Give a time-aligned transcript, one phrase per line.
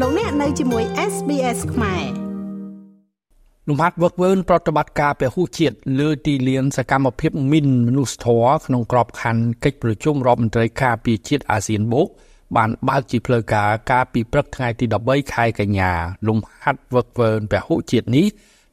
[0.00, 2.04] លោកអ្នកនៅជាមួយ SBS ខ្មែរ
[3.68, 12.08] លំហាត់វឹកវើប្រតិបត្តិការពហុជាតិលើទីលានសកម្មភាពមីនមនុស្សធម៌ក្នុងក្របខ័ណ្ឌកិច្ចប្រជុំរដ្ឋមន្ត្រីការពារជាតិអាស៊ានបូក
[12.56, 15.92] បានបើកជាផ្លូវការកាលពីព្រឹកថ្ងៃទី13ខែកញ្ញា
[16.28, 18.26] លំហាត់វឹកវើពហុជាតិនេះ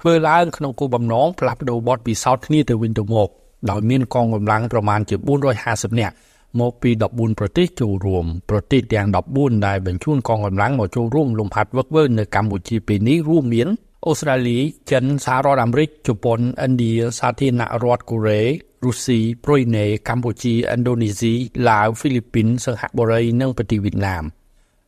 [0.00, 3.28] ធ្វើឡើងក្នុងគោលបំណងផ្លាស់ប្តូរបទពិសោធន៍គ្នាទៅវិញទៅមក
[3.70, 5.16] ដោយមានកងកម្លាំងប្រមាណជា
[5.58, 6.14] 450នាក់
[6.60, 9.06] មកពី14ប្រទេសចូលរួមប្រទេសទាំង
[9.36, 13.68] 14ដែលបញ្ជូនកងកម្លាំងមកចូលរួមលំហាត់វឹកវើនៅកម្ពុជាពេលនេះរួមមាន
[14.06, 14.58] អូស្ត្រាលី
[14.90, 18.42] ចិនសហរដ្ឋអាមេរិកជប៉ុនឥណ្ឌាសាធារណរដ្ឋកូរ៉េ
[18.84, 21.34] រុស្ស៊ីប្រ៊ុយណេកម្ពុជាឥណ្ឌូនេស៊ី
[21.68, 24.24] ឡាវហ្វីលីពីនសិង្ហបុរីនិងប្រទេសវៀតណាម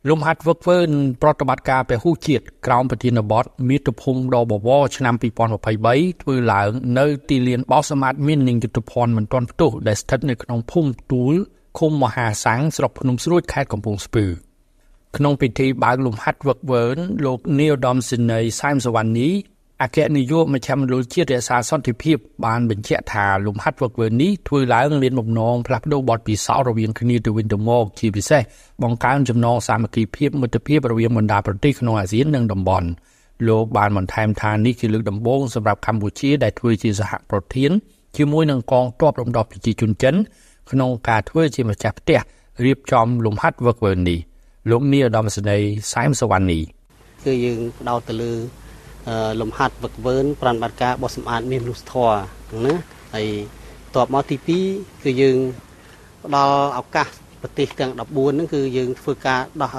[0.09, 0.79] លំហាត់វឹកវើ
[1.21, 6.69] ប្រតិបត្តិការពហុជាតិក្រោមប្រធានបទមាតុភូមិដ៏បវរឆ្នាំ2023ធ្វើឡើង
[6.99, 11.33] នៅទីលានបោះសម្អាតមាននិងយុទ្ធភ័ណ្ឌមិនទាន់ផ្ទុះដែលស្ថិតនៅក្នុងភូមិទូល
[11.79, 14.25] ឃុំមហាសាំងស្រុកភ្នំស្រួចខេត្តកំពង់ស្ពឺ
[15.17, 16.83] ក្នុងពិធីបើកលំហាត់វឹកវើ
[17.25, 19.29] លោកនីវដំស៊ីនីសែមសវណ្ណី
[19.81, 28.41] អគ្គនាយកមជ្ឈមណ្ឌលជាតិរក្សាសន្តិភាពបានបញ្ជាក់ថាលំហាត់វឹកវើនេះធ្វើឡើងមានបំណងផ្លាស់ប្តូរបទពិសោធន៍រវាងគ្នាទៅវិញទៅមកជាពិសេស
[28.83, 32.87] បង្កើនចំណងសាមគ្គីភាពមិត្តភាពរវាងបណ្ដាប្រទេសក្នុងអាស៊ាននិងតំបន់
[33.47, 37.71] លោកបានបន្ថែមថានេះជាលើកដំបូងសម្រាប់កម្ពុជាដែលធ្វើជាសហប្រធាន
[38.17, 40.15] ជាមួយនឹងកងទ័ពរំដោះប្រជាជនចិន
[40.71, 42.19] ក្នុងការធ្វើជាម្ចាស់ផ្ទះ
[42.65, 44.19] រៀបចំលំហាត់វឹកវើនេះ
[44.69, 46.59] លោកនីឧត្តមសេនីយ៍សែមសវណ្ណី
[47.25, 48.31] គឺយើងផ្ដោតទៅលើ
[49.41, 52.75] លំហាត់វឹកវើប្រតិបត្តិការបោះសម្អាតមានមនុស្សធម៌ណា
[53.13, 53.27] ហើយ
[53.95, 55.37] តបមកទី2គឺយើង
[56.23, 57.07] ផ្ដល់ឱកាស
[57.41, 59.71] ប្រទេសទាំង14ហ្នឹងគឺយើងធ្វើការដោះ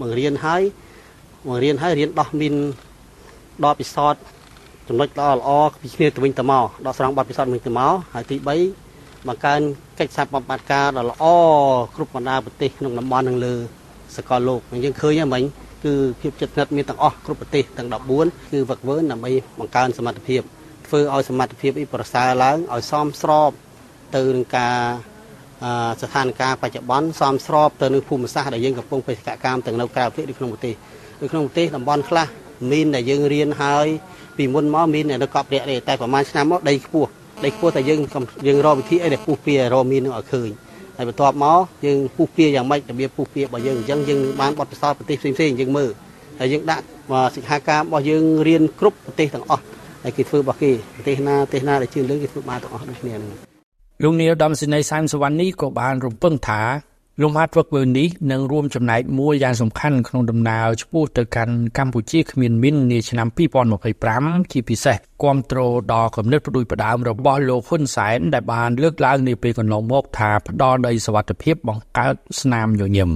[0.00, 0.62] បង្រៀនហើយ
[1.46, 2.54] បង្រៀនហើយរៀនដោះមាន
[3.64, 4.20] ដកពិសោធន៍
[4.88, 5.50] ចំណុចល្អល្អ
[5.82, 9.60] ពីគ្នាទៅវិញទៅមកដកស្រង់បទពិសោធន៍វិញទៅមកហើយទី3បង្កើន
[9.98, 11.24] កិច្ចសហប្រតិបត្តិការដ៏ល្អ
[11.96, 13.54] គ្រប់បណ្ដាប្រទេសក្នុងតំបន់នឹងលើ
[14.16, 15.42] សកលលោកយើងឃើញហ្នឹងមិញ
[15.84, 17.88] គឺភាពជិតស្និទ្ធមានទាំងអស់គ្រប់ប្រទេសទាំង
[18.20, 20.42] 14គឺវឹកវើដើម្បីបង្កើនសមត្ថភាព
[20.86, 23.50] ធ្វើឲ្យសមត្ថភាពអ៊ីប្រសើរឡើងឲ្យសមស្រប
[24.16, 24.76] ទៅនឹងការ
[26.02, 30.74] ស្ថានភាពបច្ចុប្បន្នសមស្របទៅនឹងភូមិសាស្ត្រដែលយើងកំពុងបេសកកម្មទាំងនៅក្រៅប្រទេសឬក្នុងប្រទេស
[31.24, 32.26] ឬក្នុងប្រទេសតំបន់ខ្លះ
[32.72, 33.86] មានដែលយើងរៀនហើយ
[34.36, 37.10] ពីមុនមកមាននៅកប់រយៈទេតែប្រហែលឆ្នាំមកដីខ្ពស់
[37.44, 38.00] ដីខ្ពស់តែយើង
[38.46, 40.50] យើងរកវិធីអីដែលពុះពៀរកមាននឹងឲ្យឃើញ
[40.96, 45.90] ហើយបន្ទាប់មកយើងពុះពៀយ៉ាងម៉េចរបៀបពុះពៀរបស់យើងអញ្ចឹងយើងបានបទពិសោធន៍ប្រទេសផ្សេងផ្សេងយើងមើល
[46.40, 46.84] ហើយយើងដាក់
[47.34, 49.62] សិក្ខាកាមរបស់យើងរៀនគ្រប់ប្រទេសទាំងអស់
[50.02, 53.32] ហើយគេធ្វើរបស់គេប្រទេសណាប្រទេសណាដែលជឿលើគេធ្វើបានទាំងអស់ដូចគ្នាហ្នឹង
[54.02, 56.60] លោកនាយដំសិនីសាមសវណ្ណនេះក៏បានរំពឹងថា
[57.22, 63.28] លំហាត់វឹកវើនេះនឹងរួមចំណែកមួយយ៉ាងសំខាន់ក្នុងដំណើរឆ្ពោះទៅកាន់កម្ពុជាគ្មានមីននាឆ្នាំ
[63.90, 73.10] 2025ជាពិសេសគ្រប់គ្រងដល់គំនិតផ្ដួចផ្ដើមរបស់លោកហ៊ុនសែនដែលបានលើកឡើងនាពេលកន្លងមកថាផ្ដល់ដីសវត្ថិភាពបង្កើតស្នាមញញឹម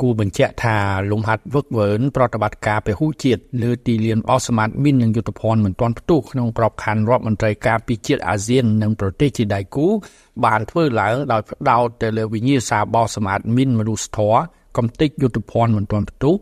[0.00, 0.76] គូបញ្ជាក់ថា
[1.10, 9.86] លំហាត់វឹកវើប្រតិបត្តិការពហុជាតិលើទីលានអសមាតមីននិងយុទ្ធភ័ណ្ឌមិនទាន់ផ្ទុះក្នុងក្របខ័ណ្ឌរដ្ឋមន្ត្រីការពារជាតិអាស៊ាននិងប្រទេសជាដៃគូ
[10.44, 14.40] បានធ្វើឡើងដោយផ្ដោតទៅលើវិញ្ញាសាបោសមាតមីនមនុស្សធម៌
[14.76, 16.34] កំតិចយុទ្ធភ័ណ្ឌមិនទាន់ផ្ទុះ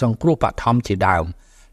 [0.00, 1.24] សង្គ្រោះបឋមជាដើម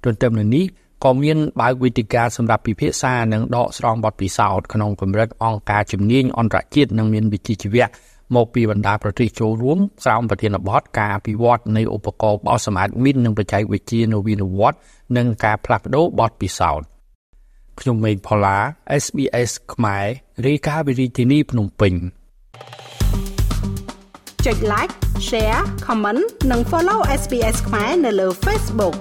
[0.04, 0.66] ទន្ទឹមនឹងនេះ
[1.04, 7.88] ក៏មានបើកវេទិកាសម្រាប់ពិភាក្សានិងដកស្រង់បទពិសោធន៍ក្នុងកម្រិតអង្គការជំនាញអន្តរជាតិនិងមានវិជ្ជាជីវៈ
[8.36, 14.80] មកពីបណ្ដាប្រទេសចូលរួមក្រោមប្រធានបទការអភិវឌ្ឍនៃឧបករណ៍បោះសម្អាតមីននិងបច្ចេកវិទ្យានវានុវត្តន៍
[15.18, 16.86] និងការផ្លាស់ប្ដូរបទពិសោធន៍
[17.80, 18.58] ខ្ញុំមេងផល្លា
[19.04, 20.06] SBS ខ្មែរ
[20.46, 21.94] រាយការណ៍ពីរាជធានីភ្នំពេញ
[24.46, 24.94] ចុច like
[25.28, 28.96] share comment និង follow SBS ខ្មែរនៅលើ Facebook